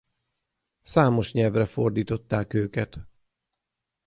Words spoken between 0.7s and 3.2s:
Számos nyelvre fordították őket.